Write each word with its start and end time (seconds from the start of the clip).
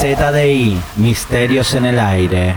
ZDI, 0.00 0.80
Misterios 0.96 1.74
en 1.74 1.84
el 1.84 1.98
Aire. 1.98 2.56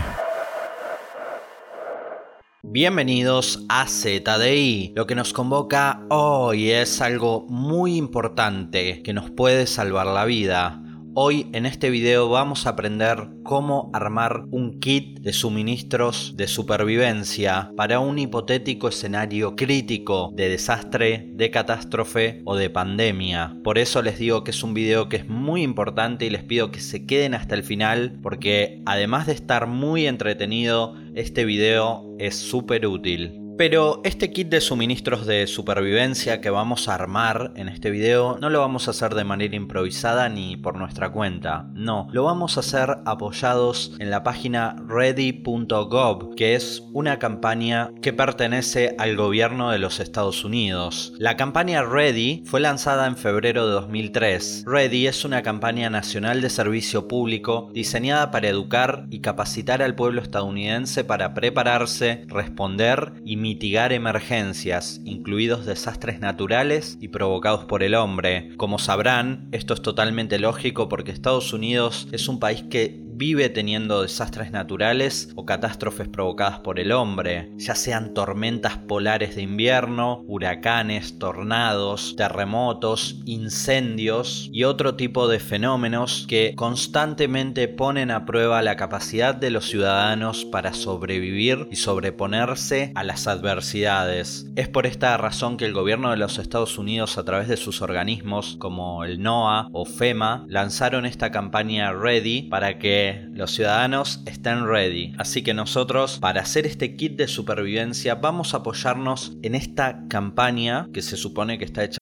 Bienvenidos 2.62 3.66
a 3.68 3.86
ZDI. 3.86 4.94
Lo 4.96 5.06
que 5.06 5.14
nos 5.14 5.34
convoca 5.34 6.06
hoy 6.08 6.70
es 6.70 7.02
algo 7.02 7.44
muy 7.50 7.96
importante 7.96 9.02
que 9.02 9.12
nos 9.12 9.30
puede 9.30 9.66
salvar 9.66 10.06
la 10.06 10.24
vida. 10.24 10.80
Hoy 11.16 11.46
en 11.52 11.64
este 11.64 11.90
video 11.90 12.28
vamos 12.28 12.66
a 12.66 12.70
aprender 12.70 13.28
cómo 13.44 13.88
armar 13.92 14.46
un 14.50 14.80
kit 14.80 15.20
de 15.20 15.32
suministros 15.32 16.34
de 16.36 16.48
supervivencia 16.48 17.70
para 17.76 18.00
un 18.00 18.18
hipotético 18.18 18.88
escenario 18.88 19.54
crítico 19.54 20.32
de 20.34 20.48
desastre, 20.48 21.30
de 21.34 21.52
catástrofe 21.52 22.42
o 22.44 22.56
de 22.56 22.68
pandemia. 22.68 23.56
Por 23.62 23.78
eso 23.78 24.02
les 24.02 24.18
digo 24.18 24.42
que 24.42 24.50
es 24.50 24.64
un 24.64 24.74
video 24.74 25.08
que 25.08 25.18
es 25.18 25.28
muy 25.28 25.62
importante 25.62 26.26
y 26.26 26.30
les 26.30 26.42
pido 26.42 26.72
que 26.72 26.80
se 26.80 27.06
queden 27.06 27.34
hasta 27.34 27.54
el 27.54 27.62
final 27.62 28.18
porque 28.20 28.82
además 28.84 29.28
de 29.28 29.34
estar 29.34 29.68
muy 29.68 30.08
entretenido, 30.08 30.96
este 31.14 31.44
video 31.44 32.12
es 32.18 32.34
súper 32.34 32.88
útil. 32.88 33.43
Pero 33.56 34.00
este 34.02 34.32
kit 34.32 34.48
de 34.48 34.60
suministros 34.60 35.26
de 35.26 35.46
supervivencia 35.46 36.40
que 36.40 36.50
vamos 36.50 36.88
a 36.88 36.94
armar 36.94 37.52
en 37.54 37.68
este 37.68 37.90
video 37.90 38.36
no 38.40 38.50
lo 38.50 38.58
vamos 38.58 38.88
a 38.88 38.90
hacer 38.90 39.14
de 39.14 39.22
manera 39.22 39.54
improvisada 39.54 40.28
ni 40.28 40.56
por 40.56 40.76
nuestra 40.76 41.12
cuenta, 41.12 41.68
no, 41.72 42.08
lo 42.10 42.24
vamos 42.24 42.56
a 42.56 42.60
hacer 42.60 42.98
apoyados 43.04 43.92
en 44.00 44.10
la 44.10 44.24
página 44.24 44.74
ready.gov, 44.88 46.34
que 46.34 46.56
es 46.56 46.82
una 46.92 47.20
campaña 47.20 47.92
que 48.02 48.12
pertenece 48.12 48.96
al 48.98 49.14
gobierno 49.14 49.70
de 49.70 49.78
los 49.78 50.00
Estados 50.00 50.44
Unidos. 50.44 51.12
La 51.18 51.36
campaña 51.36 51.84
Ready 51.84 52.42
fue 52.46 52.58
lanzada 52.60 53.06
en 53.06 53.16
febrero 53.16 53.68
de 53.68 53.72
2003. 53.74 54.64
Ready 54.66 55.06
es 55.06 55.24
una 55.24 55.42
campaña 55.42 55.90
nacional 55.90 56.40
de 56.40 56.50
servicio 56.50 57.06
público 57.06 57.70
diseñada 57.72 58.32
para 58.32 58.48
educar 58.48 59.06
y 59.10 59.20
capacitar 59.20 59.80
al 59.80 59.94
pueblo 59.94 60.22
estadounidense 60.22 61.04
para 61.04 61.34
prepararse, 61.34 62.24
responder 62.28 63.12
y 63.24 63.36
mitigar 63.44 63.92
emergencias, 63.92 65.02
incluidos 65.04 65.66
desastres 65.66 66.18
naturales 66.18 66.96
y 67.02 67.08
provocados 67.08 67.66
por 67.66 67.82
el 67.82 67.94
hombre. 67.94 68.56
Como 68.56 68.78
sabrán, 68.78 69.50
esto 69.52 69.74
es 69.74 69.82
totalmente 69.82 70.38
lógico 70.38 70.88
porque 70.88 71.10
Estados 71.10 71.52
Unidos 71.52 72.08
es 72.10 72.26
un 72.26 72.40
país 72.40 72.62
que 72.62 73.03
vive 73.16 73.48
teniendo 73.48 74.02
desastres 74.02 74.50
naturales 74.50 75.30
o 75.36 75.46
catástrofes 75.46 76.08
provocadas 76.08 76.58
por 76.58 76.80
el 76.80 76.92
hombre, 76.92 77.50
ya 77.56 77.74
sean 77.74 78.12
tormentas 78.12 78.76
polares 78.76 79.36
de 79.36 79.42
invierno, 79.42 80.24
huracanes, 80.26 81.18
tornados, 81.18 82.16
terremotos, 82.16 83.20
incendios 83.24 84.48
y 84.52 84.64
otro 84.64 84.96
tipo 84.96 85.28
de 85.28 85.38
fenómenos 85.38 86.26
que 86.28 86.54
constantemente 86.56 87.68
ponen 87.68 88.10
a 88.10 88.26
prueba 88.26 88.62
la 88.62 88.76
capacidad 88.76 89.34
de 89.34 89.50
los 89.50 89.68
ciudadanos 89.68 90.44
para 90.44 90.72
sobrevivir 90.72 91.68
y 91.70 91.76
sobreponerse 91.76 92.92
a 92.94 93.04
las 93.04 93.26
adversidades. 93.26 94.46
Es 94.56 94.68
por 94.68 94.86
esta 94.86 95.16
razón 95.16 95.56
que 95.56 95.66
el 95.66 95.72
gobierno 95.72 96.10
de 96.10 96.16
los 96.16 96.38
Estados 96.38 96.78
Unidos 96.78 97.16
a 97.18 97.24
través 97.24 97.48
de 97.48 97.56
sus 97.56 97.82
organismos 97.82 98.56
como 98.58 99.04
el 99.04 99.22
NOAA 99.22 99.68
o 99.72 99.84
FEMA 99.84 100.44
lanzaron 100.48 101.06
esta 101.06 101.30
campaña 101.30 101.92
Ready 101.92 102.42
para 102.42 102.78
que 102.78 103.03
los 103.32 103.52
ciudadanos 103.52 104.20
estén 104.26 104.66
ready. 104.66 105.14
Así 105.18 105.42
que 105.42 105.54
nosotros 105.54 106.18
para 106.20 106.42
hacer 106.42 106.66
este 106.66 106.96
kit 106.96 107.16
de 107.16 107.28
supervivencia 107.28 108.14
vamos 108.14 108.54
a 108.54 108.58
apoyarnos 108.58 109.32
en 109.42 109.54
esta 109.54 110.06
campaña 110.08 110.88
que 110.92 111.02
se 111.02 111.16
supone 111.16 111.58
que 111.58 111.64
está 111.64 111.84
hecha 111.84 111.98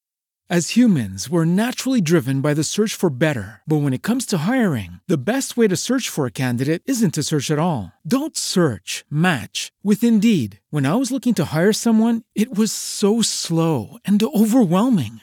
As 0.52 0.76
humans, 0.76 1.30
we're 1.30 1.46
naturally 1.46 2.02
driven 2.02 2.42
by 2.42 2.52
the 2.52 2.62
search 2.62 2.94
for 2.94 3.08
better. 3.08 3.62
But 3.66 3.80
when 3.80 3.94
it 3.94 4.02
comes 4.02 4.26
to 4.26 4.44
hiring, 4.44 5.00
the 5.08 5.16
best 5.32 5.56
way 5.56 5.66
to 5.66 5.78
search 5.78 6.10
for 6.10 6.26
a 6.26 6.30
candidate 6.44 6.82
isn't 6.84 7.14
to 7.14 7.22
search 7.22 7.50
at 7.50 7.58
all. 7.58 7.92
Don't 8.06 8.36
search, 8.36 9.06
match 9.08 9.72
with 9.82 10.04
Indeed. 10.04 10.60
When 10.68 10.84
I 10.84 10.96
was 10.96 11.10
looking 11.10 11.32
to 11.36 11.56
hire 11.56 11.72
someone, 11.72 12.24
it 12.34 12.54
was 12.54 12.70
so 12.70 13.22
slow 13.22 13.96
and 14.04 14.22
overwhelming. 14.22 15.22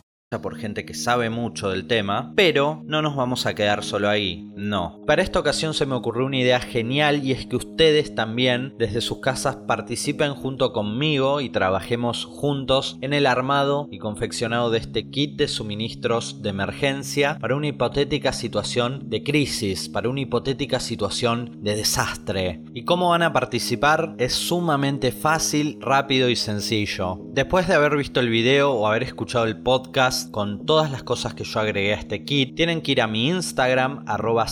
Por 0.39 0.55
gente 0.55 0.85
que 0.85 0.93
sabe 0.93 1.29
mucho 1.29 1.69
del 1.69 1.87
tema, 1.87 2.31
pero 2.37 2.83
no 2.85 3.01
nos 3.01 3.17
vamos 3.17 3.45
a 3.45 3.53
quedar 3.53 3.83
solo 3.83 4.07
ahí, 4.07 4.49
no. 4.55 5.01
Para 5.05 5.23
esta 5.23 5.39
ocasión 5.39 5.73
se 5.73 5.85
me 5.85 5.95
ocurrió 5.95 6.25
una 6.25 6.37
idea 6.37 6.61
genial 6.61 7.25
y 7.25 7.33
es 7.33 7.45
que 7.45 7.57
ustedes 7.57 8.15
también 8.15 8.73
desde 8.77 9.01
sus 9.01 9.19
casas 9.19 9.57
participen 9.67 10.33
junto 10.33 10.71
conmigo 10.71 11.41
y 11.41 11.49
trabajemos 11.49 12.23
juntos 12.23 12.97
en 13.01 13.11
el 13.11 13.25
armado 13.25 13.89
y 13.91 13.97
confeccionado 13.97 14.71
de 14.71 14.77
este 14.77 15.09
kit 15.09 15.35
de 15.35 15.49
suministros 15.49 16.41
de 16.41 16.49
emergencia 16.51 17.37
para 17.41 17.57
una 17.57 17.67
hipotética 17.67 18.31
situación 18.31 19.09
de 19.09 19.23
crisis, 19.23 19.89
para 19.89 20.07
una 20.07 20.21
hipotética 20.21 20.79
situación 20.79 21.57
de 21.61 21.75
desastre. 21.75 22.61
¿Y 22.73 22.85
cómo 22.85 23.09
van 23.09 23.23
a 23.23 23.33
participar? 23.33 24.15
Es 24.17 24.31
sumamente 24.31 25.11
fácil, 25.11 25.77
rápido 25.81 26.29
y 26.29 26.37
sencillo. 26.37 27.19
Después 27.33 27.67
de 27.67 27.73
haber 27.73 27.97
visto 27.97 28.21
el 28.21 28.29
video 28.29 28.71
o 28.71 28.87
haber 28.87 29.03
escuchado 29.03 29.43
el 29.43 29.57
podcast, 29.61 30.20
con 30.25 30.65
todas 30.65 30.91
las 30.91 31.03
cosas 31.03 31.33
que 31.33 31.43
yo 31.43 31.59
agregué 31.59 31.93
a 31.93 31.99
este 31.99 32.23
kit. 32.23 32.55
Tienen 32.55 32.81
que 32.81 32.93
ir 32.93 33.01
a 33.01 33.07
mi 33.07 33.29
Instagram, 33.29 34.03
arroba 34.07 34.45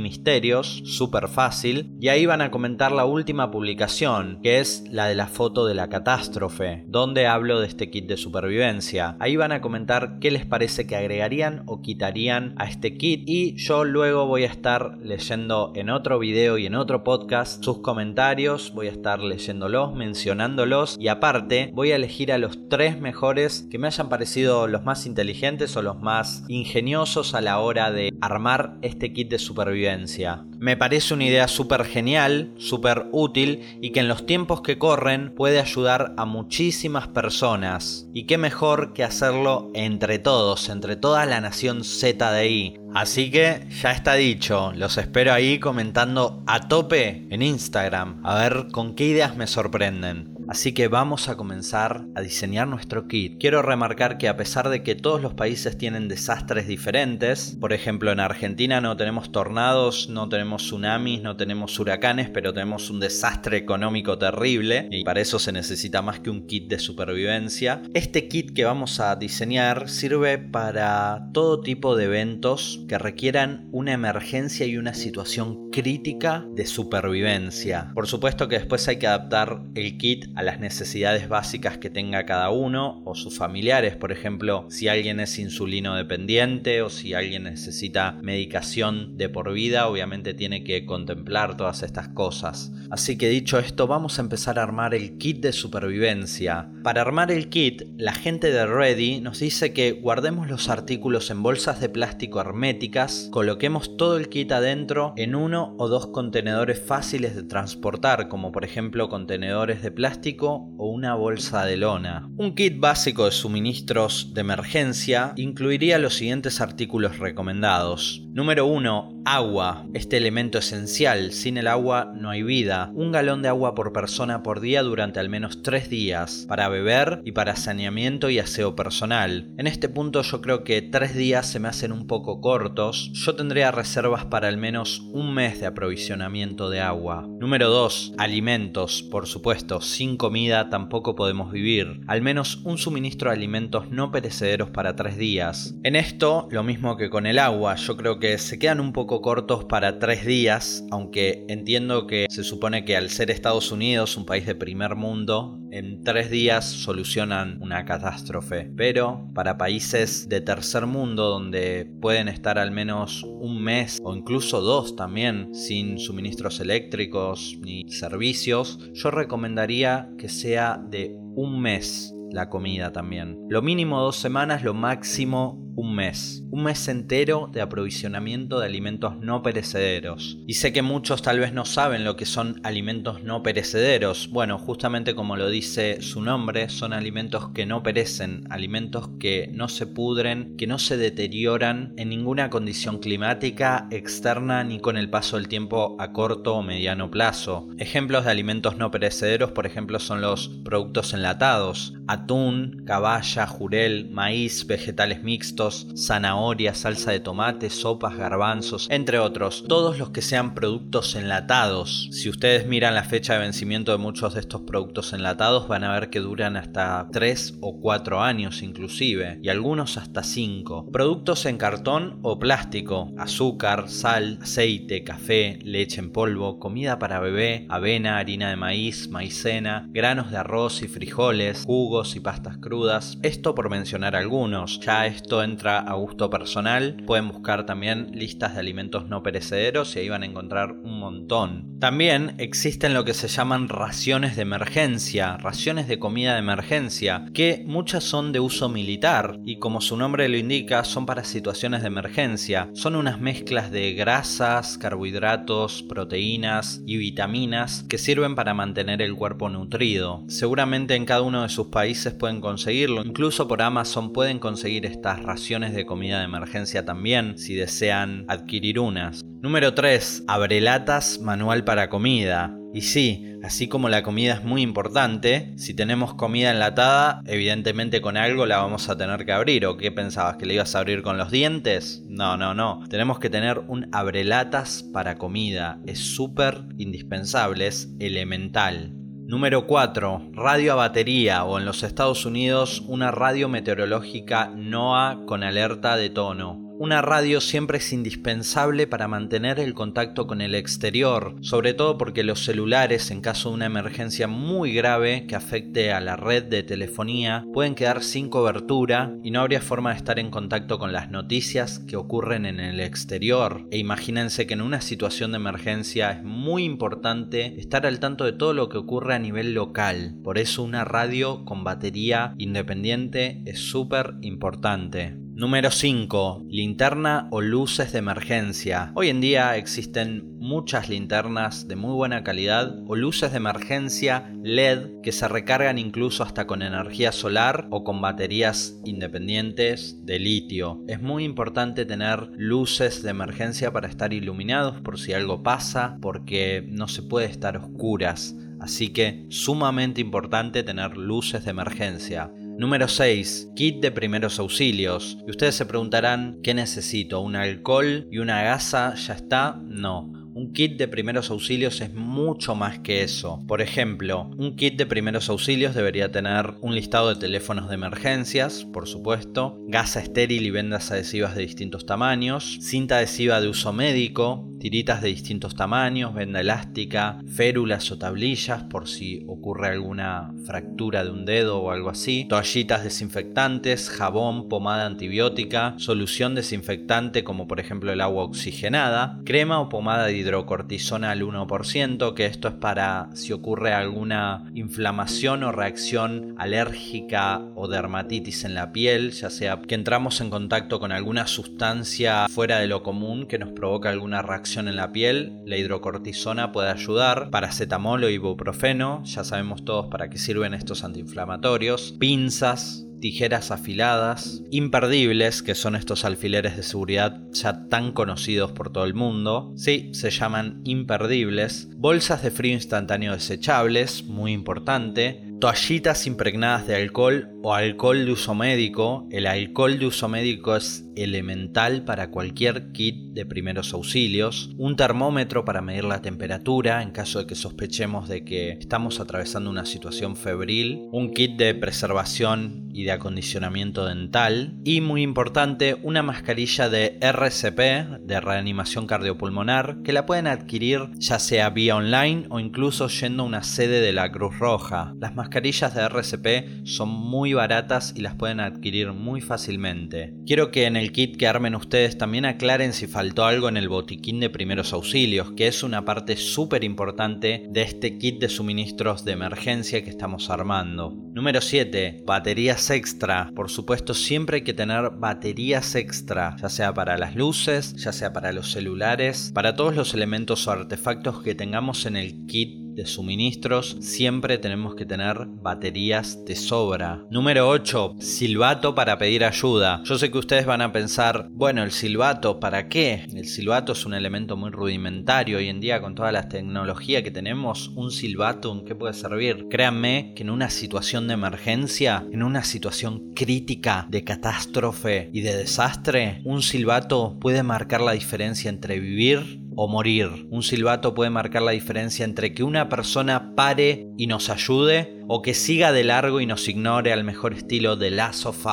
Misterios, 0.00 0.82
súper 0.84 1.28
fácil, 1.28 1.96
y 2.00 2.08
ahí 2.08 2.26
van 2.26 2.40
a 2.40 2.50
comentar 2.50 2.92
la 2.92 3.04
última 3.04 3.50
publicación, 3.50 4.40
que 4.42 4.60
es 4.60 4.84
la 4.90 5.06
de 5.06 5.14
la 5.14 5.26
foto 5.26 5.66
de 5.66 5.74
la 5.74 5.88
catástrofe, 5.88 6.84
donde 6.88 7.26
hablo 7.26 7.60
de 7.60 7.66
este 7.66 7.90
kit 7.90 8.06
de 8.06 8.16
supervivencia. 8.16 9.16
Ahí 9.20 9.36
van 9.36 9.52
a 9.52 9.60
comentar 9.60 10.18
qué 10.20 10.30
les 10.30 10.46
parece 10.46 10.86
que 10.86 10.96
agregarían 10.96 11.62
o 11.66 11.82
quitarían 11.82 12.54
a 12.58 12.64
este 12.64 12.96
kit 12.96 13.22
y 13.26 13.56
yo 13.56 13.84
luego 13.84 14.26
voy 14.26 14.44
a 14.44 14.48
estar 14.48 14.98
leyendo 15.02 15.72
en 15.74 15.90
otro 15.90 16.18
video 16.18 16.58
y 16.58 16.66
en 16.66 16.74
otro 16.74 17.04
podcast 17.04 17.62
sus 17.62 17.78
comentarios, 17.78 18.72
voy 18.74 18.88
a 18.88 18.92
estar 18.92 19.20
leyéndolos, 19.20 19.94
mencionándolos 19.94 20.96
y 20.98 21.08
aparte 21.08 21.70
voy 21.74 21.92
a 21.92 21.96
elegir 21.96 22.32
a 22.32 22.38
los 22.38 22.68
tres 22.68 23.00
mejores 23.00 23.66
que 23.70 23.78
me 23.78 23.86
hayan 23.86 24.08
parecido 24.08 24.66
los 24.66 24.84
más 24.84 25.03
inteligentes 25.06 25.76
o 25.76 25.82
los 25.82 26.00
más 26.00 26.44
ingeniosos 26.48 27.34
a 27.34 27.40
la 27.40 27.58
hora 27.58 27.90
de 27.90 28.12
armar 28.20 28.76
este 28.82 29.12
kit 29.12 29.30
de 29.30 29.38
supervivencia. 29.38 30.44
Me 30.58 30.76
parece 30.76 31.14
una 31.14 31.24
idea 31.24 31.48
súper 31.48 31.84
genial, 31.84 32.52
súper 32.56 33.06
útil 33.12 33.78
y 33.82 33.90
que 33.90 34.00
en 34.00 34.08
los 34.08 34.24
tiempos 34.26 34.62
que 34.62 34.78
corren 34.78 35.34
puede 35.34 35.60
ayudar 35.60 36.14
a 36.16 36.24
muchísimas 36.24 37.08
personas. 37.08 38.08
Y 38.14 38.24
qué 38.24 38.38
mejor 38.38 38.92
que 38.92 39.04
hacerlo 39.04 39.70
entre 39.74 40.18
todos, 40.18 40.68
entre 40.68 40.96
toda 40.96 41.26
la 41.26 41.40
nación 41.40 41.84
ZDI. 41.84 42.78
Así 42.94 43.30
que 43.30 43.66
ya 43.82 43.90
está 43.90 44.14
dicho, 44.14 44.72
los 44.74 44.98
espero 44.98 45.32
ahí 45.32 45.58
comentando 45.58 46.42
a 46.46 46.68
tope 46.68 47.26
en 47.28 47.42
Instagram, 47.42 48.20
a 48.24 48.36
ver 48.38 48.68
con 48.70 48.94
qué 48.94 49.06
ideas 49.06 49.36
me 49.36 49.48
sorprenden. 49.48 50.33
Así 50.48 50.72
que 50.72 50.88
vamos 50.88 51.28
a 51.28 51.36
comenzar 51.36 52.06
a 52.14 52.20
diseñar 52.20 52.68
nuestro 52.68 53.08
kit. 53.08 53.38
Quiero 53.40 53.62
remarcar 53.62 54.18
que 54.18 54.28
a 54.28 54.36
pesar 54.36 54.68
de 54.68 54.82
que 54.82 54.94
todos 54.94 55.22
los 55.22 55.34
países 55.34 55.78
tienen 55.78 56.08
desastres 56.08 56.66
diferentes, 56.66 57.56
por 57.60 57.72
ejemplo 57.72 58.12
en 58.12 58.20
Argentina 58.20 58.80
no 58.80 58.96
tenemos 58.96 59.32
tornados, 59.32 60.08
no 60.08 60.28
tenemos 60.28 60.62
tsunamis, 60.62 61.22
no 61.22 61.36
tenemos 61.36 61.78
huracanes, 61.78 62.28
pero 62.28 62.52
tenemos 62.52 62.90
un 62.90 63.00
desastre 63.00 63.56
económico 63.56 64.18
terrible 64.18 64.88
y 64.90 65.04
para 65.04 65.20
eso 65.20 65.38
se 65.38 65.52
necesita 65.52 66.02
más 66.02 66.20
que 66.20 66.30
un 66.30 66.46
kit 66.46 66.68
de 66.68 66.78
supervivencia. 66.78 67.82
Este 67.94 68.28
kit 68.28 68.52
que 68.52 68.64
vamos 68.64 69.00
a 69.00 69.16
diseñar 69.16 69.88
sirve 69.88 70.38
para 70.38 71.28
todo 71.32 71.60
tipo 71.60 71.96
de 71.96 72.04
eventos 72.04 72.84
que 72.88 72.98
requieran 72.98 73.68
una 73.72 73.92
emergencia 73.92 74.66
y 74.66 74.76
una 74.76 74.94
situación 74.94 75.63
crítica 75.74 76.46
de 76.52 76.66
supervivencia. 76.66 77.90
Por 77.94 78.06
supuesto 78.06 78.46
que 78.46 78.60
después 78.60 78.86
hay 78.86 78.98
que 78.98 79.08
adaptar 79.08 79.60
el 79.74 79.98
kit 79.98 80.26
a 80.36 80.44
las 80.44 80.60
necesidades 80.60 81.28
básicas 81.28 81.78
que 81.78 81.90
tenga 81.90 82.26
cada 82.26 82.50
uno 82.50 83.02
o 83.04 83.16
sus 83.16 83.38
familiares. 83.38 83.96
Por 83.96 84.12
ejemplo, 84.12 84.66
si 84.70 84.86
alguien 84.86 85.18
es 85.18 85.36
insulino 85.40 85.96
dependiente 85.96 86.80
o 86.80 86.90
si 86.90 87.12
alguien 87.12 87.42
necesita 87.42 88.20
medicación 88.22 89.18
de 89.18 89.28
por 89.28 89.52
vida, 89.52 89.88
obviamente 89.88 90.32
tiene 90.32 90.62
que 90.62 90.86
contemplar 90.86 91.56
todas 91.56 91.82
estas 91.82 92.06
cosas. 92.06 92.70
Así 92.92 93.18
que 93.18 93.28
dicho 93.28 93.58
esto, 93.58 93.88
vamos 93.88 94.20
a 94.20 94.22
empezar 94.22 94.60
a 94.60 94.62
armar 94.62 94.94
el 94.94 95.18
kit 95.18 95.40
de 95.40 95.52
supervivencia. 95.52 96.68
Para 96.84 97.00
armar 97.00 97.32
el 97.32 97.48
kit, 97.48 97.82
la 97.96 98.12
gente 98.12 98.52
de 98.52 98.64
Ready 98.64 99.20
nos 99.20 99.40
dice 99.40 99.72
que 99.72 99.90
guardemos 99.90 100.48
los 100.48 100.68
artículos 100.68 101.32
en 101.32 101.42
bolsas 101.42 101.80
de 101.80 101.88
plástico 101.88 102.40
herméticas, 102.40 103.28
coloquemos 103.32 103.96
todo 103.96 104.16
el 104.16 104.28
kit 104.28 104.52
adentro 104.52 105.14
en 105.16 105.34
uno 105.34 105.63
o 105.78 105.88
dos 105.88 106.08
contenedores 106.08 106.80
fáciles 106.80 107.34
de 107.34 107.42
transportar, 107.42 108.28
como 108.28 108.52
por 108.52 108.64
ejemplo 108.64 109.08
contenedores 109.08 109.82
de 109.82 109.90
plástico 109.90 110.68
o 110.76 110.88
una 110.90 111.14
bolsa 111.14 111.64
de 111.64 111.76
lona. 111.76 112.28
Un 112.36 112.54
kit 112.54 112.78
básico 112.78 113.24
de 113.24 113.30
suministros 113.30 114.32
de 114.34 114.40
emergencia 114.40 115.32
incluiría 115.36 115.98
los 115.98 116.14
siguientes 116.14 116.60
artículos 116.60 117.18
recomendados. 117.18 118.22
Número 118.32 118.66
1. 118.66 119.22
Agua. 119.26 119.86
Este 119.94 120.16
elemento 120.16 120.58
esencial. 120.58 121.32
Sin 121.32 121.56
el 121.56 121.68
agua 121.68 122.12
no 122.14 122.30
hay 122.30 122.42
vida. 122.42 122.90
Un 122.94 123.12
galón 123.12 123.42
de 123.42 123.48
agua 123.48 123.74
por 123.74 123.92
persona 123.92 124.42
por 124.42 124.60
día 124.60 124.82
durante 124.82 125.20
al 125.20 125.28
menos 125.28 125.62
3 125.62 125.88
días. 125.88 126.44
Para 126.48 126.68
beber 126.68 127.22
y 127.24 127.32
para 127.32 127.56
saneamiento 127.56 128.28
y 128.28 128.38
aseo 128.38 128.74
personal. 128.74 129.52
En 129.56 129.66
este 129.66 129.88
punto 129.88 130.22
yo 130.22 130.40
creo 130.40 130.64
que 130.64 130.82
3 130.82 131.14
días 131.14 131.46
se 131.46 131.60
me 131.60 131.68
hacen 131.68 131.92
un 131.92 132.06
poco 132.06 132.40
cortos. 132.40 133.10
Yo 133.12 133.34
tendría 133.36 133.70
reservas 133.70 134.24
para 134.26 134.48
al 134.48 134.56
menos 134.56 135.00
un 135.12 135.32
mes 135.32 135.53
de 135.60 135.66
aprovisionamiento 135.66 136.70
de 136.70 136.80
agua. 136.80 137.26
Número 137.40 137.68
2. 137.68 138.14
Alimentos. 138.18 139.02
Por 139.02 139.26
supuesto, 139.26 139.80
sin 139.80 140.16
comida 140.16 140.70
tampoco 140.70 141.14
podemos 141.14 141.52
vivir, 141.52 142.00
al 142.06 142.22
menos 142.22 142.56
un 142.64 142.78
suministro 142.78 143.30
de 143.30 143.36
alimentos 143.36 143.90
no 143.90 144.10
perecederos 144.10 144.70
para 144.70 144.96
tres 144.96 145.16
días. 145.16 145.74
En 145.82 145.96
esto, 145.96 146.48
lo 146.50 146.62
mismo 146.62 146.96
que 146.96 147.10
con 147.10 147.26
el 147.26 147.38
agua, 147.38 147.76
yo 147.76 147.96
creo 147.96 148.18
que 148.18 148.38
se 148.38 148.58
quedan 148.58 148.80
un 148.80 148.92
poco 148.92 149.20
cortos 149.20 149.64
para 149.64 149.98
tres 149.98 150.24
días, 150.26 150.84
aunque 150.90 151.44
entiendo 151.48 152.06
que 152.06 152.26
se 152.30 152.44
supone 152.44 152.84
que 152.84 152.96
al 152.96 153.10
ser 153.10 153.30
Estados 153.30 153.72
Unidos 153.72 154.16
un 154.16 154.26
país 154.26 154.46
de 154.46 154.54
primer 154.54 154.96
mundo, 154.96 155.58
en 155.74 156.04
tres 156.04 156.30
días 156.30 156.64
solucionan 156.64 157.58
una 157.60 157.84
catástrofe. 157.84 158.70
Pero 158.76 159.28
para 159.34 159.58
países 159.58 160.28
de 160.28 160.40
tercer 160.40 160.86
mundo 160.86 161.30
donde 161.30 161.90
pueden 162.00 162.28
estar 162.28 162.60
al 162.60 162.70
menos 162.70 163.24
un 163.24 163.60
mes 163.60 163.98
o 164.04 164.14
incluso 164.14 164.60
dos 164.60 164.94
también 164.94 165.43
sin 165.52 165.98
suministros 165.98 166.60
eléctricos 166.60 167.58
ni 167.60 167.84
servicios, 167.88 168.78
yo 168.92 169.10
recomendaría 169.10 170.10
que 170.18 170.28
sea 170.28 170.80
de 170.90 171.16
un 171.34 171.60
mes 171.60 172.14
la 172.30 172.48
comida 172.48 172.92
también. 172.92 173.38
Lo 173.48 173.62
mínimo 173.62 174.00
dos 174.00 174.16
semanas, 174.16 174.64
lo 174.64 174.74
máximo 174.74 175.63
un 175.76 175.94
mes. 175.94 176.42
Un 176.50 176.64
mes 176.64 176.86
entero 176.88 177.48
de 177.52 177.60
aprovisionamiento 177.60 178.60
de 178.60 178.66
alimentos 178.66 179.16
no 179.16 179.42
perecederos. 179.42 180.38
Y 180.46 180.54
sé 180.54 180.72
que 180.72 180.82
muchos 180.82 181.22
tal 181.22 181.40
vez 181.40 181.52
no 181.52 181.64
saben 181.64 182.04
lo 182.04 182.16
que 182.16 182.26
son 182.26 182.60
alimentos 182.64 183.22
no 183.22 183.42
perecederos. 183.42 184.28
Bueno, 184.30 184.58
justamente 184.58 185.14
como 185.14 185.36
lo 185.36 185.48
dice 185.48 186.00
su 186.00 186.22
nombre, 186.22 186.68
son 186.68 186.92
alimentos 186.92 187.48
que 187.50 187.66
no 187.66 187.82
perecen, 187.82 188.46
alimentos 188.50 189.08
que 189.18 189.48
no 189.52 189.68
se 189.68 189.86
pudren, 189.86 190.56
que 190.56 190.66
no 190.66 190.78
se 190.78 190.96
deterioran 190.96 191.92
en 191.96 192.08
ninguna 192.08 192.50
condición 192.50 192.98
climática 192.98 193.88
externa 193.90 194.64
ni 194.64 194.80
con 194.80 194.96
el 194.96 195.10
paso 195.10 195.36
del 195.36 195.48
tiempo 195.48 195.96
a 195.98 196.12
corto 196.12 196.54
o 196.54 196.62
mediano 196.62 197.10
plazo. 197.10 197.68
Ejemplos 197.78 198.24
de 198.24 198.30
alimentos 198.30 198.76
no 198.76 198.90
perecederos, 198.90 199.52
por 199.52 199.66
ejemplo, 199.66 199.98
son 199.98 200.20
los 200.20 200.48
productos 200.64 201.14
enlatados, 201.14 201.94
atún, 202.06 202.84
caballa, 202.86 203.46
jurel, 203.46 204.10
maíz, 204.10 204.66
vegetales 204.66 205.22
mixtos, 205.22 205.63
zanahoria, 205.70 206.74
salsa 206.74 207.12
de 207.12 207.20
tomate, 207.20 207.70
sopas, 207.70 208.16
garbanzos, 208.16 208.88
entre 208.90 209.18
otros, 209.18 209.64
todos 209.68 209.98
los 209.98 210.10
que 210.10 210.22
sean 210.22 210.54
productos 210.54 211.14
enlatados. 211.14 212.08
Si 212.12 212.28
ustedes 212.28 212.66
miran 212.66 212.94
la 212.94 213.04
fecha 213.04 213.34
de 213.34 213.40
vencimiento 213.40 213.92
de 213.92 213.98
muchos 213.98 214.34
de 214.34 214.40
estos 214.40 214.62
productos 214.62 215.12
enlatados 215.12 215.68
van 215.68 215.84
a 215.84 215.92
ver 215.92 216.10
que 216.10 216.20
duran 216.20 216.56
hasta 216.56 217.08
3 217.12 217.58
o 217.60 217.80
4 217.80 218.22
años 218.22 218.62
inclusive, 218.62 219.38
y 219.42 219.48
algunos 219.48 219.96
hasta 219.96 220.22
5. 220.22 220.90
Productos 220.92 221.46
en 221.46 221.56
cartón 221.56 222.18
o 222.22 222.38
plástico, 222.38 223.12
azúcar, 223.18 223.88
sal, 223.88 224.38
aceite, 224.42 225.04
café, 225.04 225.58
leche 225.62 226.00
en 226.00 226.10
polvo, 226.10 226.58
comida 226.58 226.98
para 226.98 227.20
bebé, 227.20 227.66
avena, 227.68 228.18
harina 228.18 228.50
de 228.50 228.56
maíz, 228.56 229.08
maicena, 229.08 229.88
granos 229.92 230.30
de 230.30 230.36
arroz 230.36 230.82
y 230.82 230.88
frijoles, 230.88 231.64
jugos 231.64 232.16
y 232.16 232.20
pastas 232.20 232.58
crudas, 232.58 233.18
esto 233.22 233.54
por 233.54 233.70
mencionar 233.70 234.16
algunos. 234.16 234.80
Ya 234.80 235.06
esto 235.06 235.42
en 235.42 235.53
a 235.64 235.94
gusto 235.94 236.30
personal. 236.30 236.96
Pueden 237.06 237.28
buscar 237.28 237.66
también 237.66 238.10
listas 238.12 238.54
de 238.54 238.60
alimentos 238.60 239.08
no 239.08 239.22
perecederos 239.22 239.94
y 239.94 240.00
ahí 240.00 240.08
van 240.08 240.22
a 240.22 240.26
encontrar 240.26 240.72
un 240.72 240.98
montón. 240.98 241.78
También 241.78 242.34
existen 242.38 242.94
lo 242.94 243.04
que 243.04 243.14
se 243.14 243.28
llaman 243.28 243.68
raciones 243.68 244.36
de 244.36 244.42
emergencia, 244.42 245.36
raciones 245.36 245.86
de 245.86 245.98
comida 245.98 246.32
de 246.32 246.38
emergencia, 246.38 247.26
que 247.34 247.62
muchas 247.66 248.04
son 248.04 248.32
de 248.32 248.40
uso 248.40 248.68
militar 248.68 249.38
y 249.44 249.58
como 249.58 249.80
su 249.80 249.96
nombre 249.96 250.28
lo 250.28 250.36
indica 250.36 250.84
son 250.84 251.06
para 251.06 251.24
situaciones 251.24 251.82
de 251.82 251.88
emergencia. 251.88 252.70
Son 252.74 252.96
unas 252.96 253.20
mezclas 253.20 253.70
de 253.70 253.92
grasas, 253.92 254.78
carbohidratos, 254.78 255.82
proteínas 255.82 256.82
y 256.86 256.96
vitaminas 256.96 257.84
que 257.88 257.98
sirven 257.98 258.34
para 258.34 258.54
mantener 258.54 259.02
el 259.02 259.14
cuerpo 259.14 259.48
nutrido. 259.48 260.24
Seguramente 260.28 260.94
en 260.94 261.04
cada 261.04 261.22
uno 261.22 261.42
de 261.42 261.48
sus 261.48 261.68
países 261.68 262.14
pueden 262.14 262.40
conseguirlo, 262.40 263.02
incluso 263.04 263.46
por 263.46 263.62
Amazon 263.62 264.12
pueden 264.12 264.38
conseguir 264.38 264.86
estas 264.86 265.22
raciones 265.22 265.43
de 265.44 265.84
comida 265.84 266.20
de 266.20 266.24
emergencia 266.24 266.86
también, 266.86 267.36
si 267.36 267.54
desean 267.54 268.24
adquirir 268.28 268.80
unas. 268.80 269.22
Número 269.42 269.74
3. 269.74 270.24
Abrelatas 270.26 271.20
manual 271.20 271.64
para 271.64 271.90
comida. 271.90 272.56
Y 272.72 272.80
sí, 272.80 273.36
así 273.42 273.68
como 273.68 273.90
la 273.90 274.02
comida 274.02 274.32
es 274.32 274.42
muy 274.42 274.62
importante, 274.62 275.52
si 275.58 275.74
tenemos 275.74 276.14
comida 276.14 276.50
enlatada, 276.50 277.20
evidentemente 277.26 278.00
con 278.00 278.16
algo 278.16 278.46
la 278.46 278.56
vamos 278.56 278.88
a 278.88 278.96
tener 278.96 279.26
que 279.26 279.32
abrir. 279.32 279.66
¿O 279.66 279.76
qué 279.76 279.92
pensabas? 279.92 280.38
¿Que 280.38 280.46
la 280.46 280.54
ibas 280.54 280.74
a 280.74 280.78
abrir 280.78 281.02
con 281.02 281.18
los 281.18 281.30
dientes? 281.30 282.02
No, 282.08 282.38
no, 282.38 282.54
no. 282.54 282.82
Tenemos 282.88 283.18
que 283.18 283.28
tener 283.28 283.58
un 283.68 283.90
abrelatas 283.92 284.82
para 284.94 285.16
comida. 285.16 285.78
Es 285.86 285.98
súper 285.98 286.62
indispensable, 286.78 287.66
es 287.66 287.90
elemental. 288.00 289.03
Número 289.26 289.66
4. 289.66 290.32
Radio 290.34 290.72
a 290.74 290.74
batería 290.74 291.44
o 291.44 291.58
en 291.58 291.64
los 291.64 291.82
Estados 291.82 292.26
Unidos 292.26 292.82
una 292.86 293.10
radio 293.10 293.48
meteorológica 293.48 294.52
NOAA 294.54 295.24
con 295.24 295.42
alerta 295.42 295.96
de 295.96 296.10
tono. 296.10 296.63
Una 296.84 297.00
radio 297.00 297.40
siempre 297.40 297.78
es 297.78 297.94
indispensable 297.94 298.86
para 298.86 299.08
mantener 299.08 299.58
el 299.58 299.72
contacto 299.72 300.26
con 300.26 300.42
el 300.42 300.54
exterior, 300.54 301.34
sobre 301.40 301.72
todo 301.72 301.96
porque 301.96 302.24
los 302.24 302.44
celulares, 302.44 303.10
en 303.10 303.22
caso 303.22 303.48
de 303.48 303.54
una 303.54 303.64
emergencia 303.64 304.28
muy 304.28 304.74
grave 304.74 305.24
que 305.26 305.34
afecte 305.34 305.94
a 305.94 306.02
la 306.02 306.16
red 306.16 306.44
de 306.44 306.62
telefonía, 306.62 307.46
pueden 307.54 307.74
quedar 307.74 308.02
sin 308.02 308.28
cobertura 308.28 309.16
y 309.22 309.30
no 309.30 309.40
habría 309.40 309.62
forma 309.62 309.92
de 309.92 309.96
estar 309.96 310.18
en 310.18 310.30
contacto 310.30 310.78
con 310.78 310.92
las 310.92 311.10
noticias 311.10 311.78
que 311.78 311.96
ocurren 311.96 312.44
en 312.44 312.60
el 312.60 312.80
exterior. 312.80 313.66
E 313.70 313.78
imagínense 313.78 314.46
que 314.46 314.52
en 314.52 314.60
una 314.60 314.82
situación 314.82 315.30
de 315.30 315.38
emergencia 315.38 316.10
es 316.10 316.22
muy 316.22 316.64
importante 316.64 317.58
estar 317.58 317.86
al 317.86 317.98
tanto 317.98 318.26
de 318.26 318.34
todo 318.34 318.52
lo 318.52 318.68
que 318.68 318.76
ocurre 318.76 319.14
a 319.14 319.18
nivel 319.18 319.54
local. 319.54 320.16
Por 320.22 320.36
eso 320.36 320.62
una 320.62 320.84
radio 320.84 321.46
con 321.46 321.64
batería 321.64 322.34
independiente 322.36 323.40
es 323.46 323.60
súper 323.60 324.16
importante. 324.20 325.23
Número 325.36 325.72
5. 325.72 326.44
Linterna 326.48 327.26
o 327.32 327.40
luces 327.40 327.90
de 327.90 327.98
emergencia. 327.98 328.92
Hoy 328.94 329.08
en 329.08 329.20
día 329.20 329.56
existen 329.56 330.38
muchas 330.38 330.88
linternas 330.88 331.66
de 331.66 331.74
muy 331.74 331.92
buena 331.92 332.22
calidad 332.22 332.72
o 332.86 332.94
luces 332.94 333.32
de 333.32 333.38
emergencia 333.38 334.32
LED 334.44 335.00
que 335.02 335.10
se 335.10 335.26
recargan 335.26 335.76
incluso 335.76 336.22
hasta 336.22 336.46
con 336.46 336.62
energía 336.62 337.10
solar 337.10 337.66
o 337.72 337.82
con 337.82 338.00
baterías 338.00 338.80
independientes 338.84 340.06
de 340.06 340.20
litio. 340.20 340.84
Es 340.86 341.02
muy 341.02 341.24
importante 341.24 341.84
tener 341.84 342.30
luces 342.36 343.02
de 343.02 343.10
emergencia 343.10 343.72
para 343.72 343.88
estar 343.88 344.12
iluminados 344.12 344.80
por 344.82 345.00
si 345.00 345.14
algo 345.14 345.42
pasa 345.42 345.98
porque 346.00 346.64
no 346.68 346.86
se 346.86 347.02
puede 347.02 347.26
estar 347.26 347.56
oscuras. 347.56 348.36
Así 348.60 348.90
que 348.90 349.26
sumamente 349.30 350.00
importante 350.00 350.62
tener 350.62 350.96
luces 350.96 351.44
de 351.44 351.50
emergencia. 351.50 352.30
Número 352.56 352.86
6. 352.86 353.50
Kit 353.56 353.80
de 353.80 353.90
primeros 353.90 354.38
auxilios. 354.38 355.18
Y 355.26 355.30
ustedes 355.30 355.56
se 355.56 355.66
preguntarán, 355.66 356.38
¿qué 356.40 356.54
necesito? 356.54 357.20
¿Un 357.20 357.34
alcohol 357.34 358.06
y 358.12 358.18
una 358.18 358.44
gasa? 358.44 358.94
¿Ya 358.94 359.14
está? 359.14 359.60
No. 359.64 360.12
Un 360.34 360.52
kit 360.52 360.76
de 360.78 360.86
primeros 360.86 361.30
auxilios 361.30 361.80
es 361.80 361.92
mucho 361.92 362.54
más 362.54 362.78
que 362.78 363.02
eso. 363.02 363.42
Por 363.48 363.60
ejemplo, 363.60 364.30
un 364.36 364.54
kit 364.54 364.76
de 364.76 364.86
primeros 364.86 365.28
auxilios 365.28 365.74
debería 365.74 366.12
tener 366.12 366.54
un 366.60 366.76
listado 366.76 367.08
de 367.08 367.20
teléfonos 367.20 367.68
de 367.68 367.74
emergencias, 367.74 368.64
por 368.72 368.86
supuesto, 368.86 369.58
gasa 369.68 370.00
estéril 370.00 370.46
y 370.46 370.50
vendas 370.50 370.92
adhesivas 370.92 371.34
de 371.34 371.42
distintos 371.42 371.86
tamaños, 371.86 372.58
cinta 372.60 372.98
adhesiva 372.98 373.40
de 373.40 373.48
uso 373.48 373.72
médico, 373.72 374.48
tiritas 374.64 375.02
de 375.02 375.08
distintos 375.08 375.54
tamaños, 375.54 376.14
venda 376.14 376.40
elástica, 376.40 377.18
férulas 377.28 377.90
o 377.90 377.98
tablillas 377.98 378.62
por 378.62 378.88
si 378.88 379.22
ocurre 379.28 379.68
alguna 379.68 380.32
fractura 380.46 381.04
de 381.04 381.10
un 381.10 381.26
dedo 381.26 381.58
o 381.58 381.70
algo 381.70 381.90
así, 381.90 382.24
toallitas 382.30 382.82
desinfectantes, 382.82 383.90
jabón, 383.90 384.48
pomada 384.48 384.86
antibiótica, 384.86 385.74
solución 385.76 386.34
desinfectante 386.34 387.24
como 387.24 387.46
por 387.46 387.60
ejemplo 387.60 387.92
el 387.92 388.00
agua 388.00 388.24
oxigenada, 388.24 389.20
crema 389.26 389.60
o 389.60 389.68
pomada 389.68 390.06
de 390.06 390.16
hidrocortisona 390.16 391.10
al 391.10 391.20
1%, 391.20 392.14
que 392.14 392.24
esto 392.24 392.48
es 392.48 392.54
para 392.54 393.10
si 393.12 393.34
ocurre 393.34 393.74
alguna 393.74 394.50
inflamación 394.54 395.44
o 395.44 395.52
reacción 395.52 396.36
alérgica 396.38 397.42
o 397.54 397.68
dermatitis 397.68 398.44
en 398.44 398.54
la 398.54 398.72
piel, 398.72 399.10
ya 399.10 399.28
sea 399.28 399.60
que 399.60 399.74
entramos 399.74 400.22
en 400.22 400.30
contacto 400.30 400.80
con 400.80 400.90
alguna 400.90 401.26
sustancia 401.26 402.28
fuera 402.30 402.60
de 402.60 402.66
lo 402.66 402.82
común 402.82 403.26
que 403.26 403.38
nos 403.38 403.50
provoca 403.50 403.90
alguna 403.90 404.22
reacción 404.22 404.53
en 404.60 404.76
la 404.76 404.92
piel, 404.92 405.32
la 405.44 405.56
hidrocortisona 405.56 406.52
puede 406.52 406.70
ayudar, 406.70 407.30
paracetamol 407.30 408.04
o 408.04 408.10
ibuprofeno, 408.10 409.02
ya 409.04 409.24
sabemos 409.24 409.64
todos 409.64 409.88
para 409.88 410.08
qué 410.10 410.18
sirven 410.18 410.54
estos 410.54 410.84
antiinflamatorios, 410.84 411.94
pinzas, 411.98 412.86
tijeras 413.00 413.50
afiladas, 413.50 414.42
imperdibles, 414.50 415.42
que 415.42 415.54
son 415.54 415.76
estos 415.76 416.06
alfileres 416.06 416.56
de 416.56 416.62
seguridad 416.62 417.20
ya 417.32 417.68
tan 417.68 417.92
conocidos 417.92 418.52
por 418.52 418.72
todo 418.72 418.84
el 418.84 418.94
mundo. 418.94 419.52
Sí, 419.56 419.90
se 419.92 420.10
llaman 420.10 420.62
imperdibles. 420.64 421.68
Bolsas 421.76 422.22
de 422.22 422.30
frío 422.30 422.54
instantáneo 422.54 423.12
desechables, 423.12 424.04
muy 424.04 424.32
importante. 424.32 425.33
Toallitas 425.44 426.06
impregnadas 426.06 426.66
de 426.66 426.74
alcohol 426.74 427.28
o 427.42 427.52
alcohol 427.52 428.06
de 428.06 428.12
uso 428.12 428.34
médico. 428.34 429.06
El 429.10 429.26
alcohol 429.26 429.78
de 429.78 429.84
uso 429.84 430.08
médico 430.08 430.56
es 430.56 430.86
elemental 430.96 431.84
para 431.84 432.10
cualquier 432.10 432.72
kit 432.72 433.12
de 433.12 433.26
primeros 433.26 433.74
auxilios. 433.74 434.50
Un 434.56 434.76
termómetro 434.76 435.44
para 435.44 435.60
medir 435.60 435.84
la 435.84 436.00
temperatura 436.00 436.82
en 436.82 436.92
caso 436.92 437.18
de 437.18 437.26
que 437.26 437.34
sospechemos 437.34 438.08
de 438.08 438.24
que 438.24 438.52
estamos 438.52 439.00
atravesando 439.00 439.50
una 439.50 439.66
situación 439.66 440.16
febril. 440.16 440.88
Un 440.92 441.12
kit 441.12 441.36
de 441.36 441.54
preservación 441.54 442.70
y 442.72 442.84
de 442.84 442.92
acondicionamiento 442.92 443.84
dental. 443.84 444.54
Y 444.64 444.80
muy 444.80 445.02
importante, 445.02 445.76
una 445.82 446.02
mascarilla 446.02 446.70
de 446.70 446.98
RCP, 447.00 448.00
de 448.00 448.20
reanimación 448.20 448.86
cardiopulmonar, 448.86 449.82
que 449.84 449.92
la 449.92 450.06
pueden 450.06 450.26
adquirir 450.26 450.88
ya 450.96 451.18
sea 451.18 451.50
vía 451.50 451.76
online 451.76 452.24
o 452.30 452.40
incluso 452.40 452.88
yendo 452.88 453.22
a 453.22 453.26
una 453.26 453.42
sede 453.42 453.80
de 453.80 453.92
la 453.92 454.10
Cruz 454.10 454.38
Roja. 454.38 454.94
Las 454.98 455.14
mascarillas 455.34 455.74
de 455.74 455.82
RCP 455.82 456.64
son 456.64 456.88
muy 456.88 457.34
baratas 457.34 457.92
y 457.96 458.02
las 458.02 458.14
pueden 458.14 458.38
adquirir 458.38 458.92
muy 458.92 459.20
fácilmente. 459.20 460.14
Quiero 460.26 460.52
que 460.52 460.66
en 460.66 460.76
el 460.76 460.92
kit 460.92 461.16
que 461.16 461.26
armen 461.26 461.56
ustedes 461.56 461.98
también 461.98 462.24
aclaren 462.24 462.72
si 462.72 462.86
faltó 462.86 463.24
algo 463.24 463.48
en 463.48 463.56
el 463.56 463.68
botiquín 463.68 464.20
de 464.20 464.30
primeros 464.30 464.72
auxilios, 464.72 465.32
que 465.32 465.48
es 465.48 465.64
una 465.64 465.84
parte 465.84 466.16
súper 466.16 466.62
importante 466.62 467.46
de 467.50 467.62
este 467.62 467.98
kit 467.98 468.20
de 468.20 468.28
suministros 468.28 469.04
de 469.04 469.10
emergencia 469.10 469.82
que 469.82 469.90
estamos 469.90 470.30
armando. 470.30 470.94
Número 471.12 471.40
7. 471.40 472.04
Baterías 472.06 472.70
extra. 472.70 473.32
Por 473.34 473.50
supuesto, 473.50 473.92
siempre 473.92 474.36
hay 474.36 474.42
que 474.44 474.54
tener 474.54 474.90
baterías 474.90 475.74
extra, 475.74 476.36
ya 476.40 476.48
sea 476.48 476.72
para 476.74 476.96
las 476.96 477.16
luces, 477.16 477.74
ya 477.74 477.92
sea 477.92 478.12
para 478.12 478.32
los 478.32 478.52
celulares, 478.52 479.32
para 479.34 479.56
todos 479.56 479.74
los 479.74 479.94
elementos 479.94 480.46
o 480.46 480.52
artefactos 480.52 481.22
que 481.22 481.34
tengamos 481.34 481.86
en 481.86 481.96
el 481.96 482.24
kit 482.26 482.63
de 482.74 482.86
suministros, 482.86 483.76
siempre 483.80 484.38
tenemos 484.38 484.74
que 484.74 484.86
tener 484.86 485.26
baterías 485.26 486.24
de 486.24 486.36
sobra. 486.36 487.04
Número 487.10 487.48
8. 487.48 487.96
Silbato 488.00 488.74
para 488.74 488.98
pedir 488.98 489.24
ayuda. 489.24 489.82
Yo 489.84 489.98
sé 489.98 490.10
que 490.10 490.18
ustedes 490.18 490.46
van 490.46 490.60
a 490.60 490.72
pensar, 490.72 491.28
bueno, 491.30 491.62
el 491.62 491.70
silbato, 491.70 492.40
¿para 492.40 492.68
qué? 492.68 493.06
El 493.14 493.26
silbato 493.26 493.72
es 493.72 493.86
un 493.86 493.94
elemento 493.94 494.36
muy 494.36 494.50
rudimentario 494.50 495.38
hoy 495.38 495.48
en 495.48 495.60
día 495.60 495.80
con 495.80 495.94
toda 495.94 496.12
la 496.12 496.28
tecnología 496.28 497.02
que 497.02 497.10
tenemos. 497.10 497.68
Un 497.74 497.90
silbato, 497.90 498.52
¿en 498.52 498.64
qué 498.64 498.74
puede 498.74 498.94
servir? 498.94 499.46
Créanme 499.50 500.12
que 500.16 500.22
en 500.22 500.30
una 500.30 500.50
situación 500.50 501.06
de 501.06 501.14
emergencia, 501.14 502.04
en 502.12 502.22
una 502.22 502.44
situación 502.44 503.12
crítica 503.14 503.86
de 503.88 504.04
catástrofe 504.04 505.10
y 505.12 505.20
de 505.20 505.36
desastre, 505.36 506.20
un 506.24 506.42
silbato 506.42 507.16
puede 507.20 507.42
marcar 507.42 507.80
la 507.80 507.92
diferencia 507.92 508.48
entre 508.48 508.80
vivir 508.80 509.43
o 509.56 509.68
morir. 509.68 510.26
Un 510.30 510.42
silbato 510.42 510.94
puede 510.94 511.10
marcar 511.10 511.42
la 511.42 511.52
diferencia 511.52 512.04
entre 512.04 512.34
que 512.34 512.42
una 512.42 512.68
persona 512.68 513.34
pare 513.34 513.88
y 513.96 514.06
nos 514.06 514.30
ayude 514.30 515.00
o 515.08 515.22
que 515.22 515.34
siga 515.34 515.72
de 515.72 515.84
largo 515.84 516.20
y 516.20 516.26
nos 516.26 516.48
ignore 516.48 516.92
al 516.92 517.04
mejor 517.04 517.34
estilo 517.34 517.76
de 517.76 517.90
Last 517.90 518.26
of. 518.26 518.46